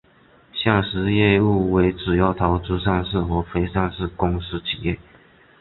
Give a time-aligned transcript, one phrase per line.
[0.51, 4.97] 现时业务为主要投资上市和非上市公司企业。